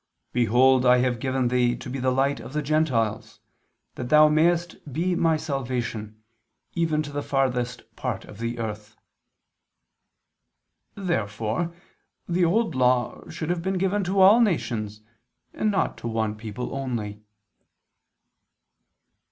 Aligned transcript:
Behold 0.33 0.83
I 0.83 0.97
have 0.97 1.19
given 1.19 1.49
thee 1.49 1.75
to 1.75 1.87
be 1.87 1.99
the 1.99 2.09
light 2.09 2.39
of 2.39 2.53
the 2.53 2.63
Gentiles, 2.63 3.39
that 3.93 4.09
thou 4.09 4.29
mayest 4.29 4.91
be 4.91 5.13
My 5.13 5.37
salvation, 5.37 6.23
even 6.73 7.03
to 7.03 7.11
the 7.11 7.21
farthest 7.21 7.83
part 7.95 8.25
of 8.25 8.39
the 8.39 8.57
earth." 8.57 8.95
Therefore 10.95 11.75
the 12.27 12.43
Old 12.43 12.73
Law 12.73 13.29
should 13.29 13.51
have 13.51 13.61
been 13.61 13.77
given 13.77 14.03
to 14.05 14.19
all 14.19 14.41
nations, 14.41 15.01
and 15.53 15.69
not 15.69 15.99
to 15.99 16.07
one 16.07 16.33
people 16.33 16.73
only. 16.75 17.21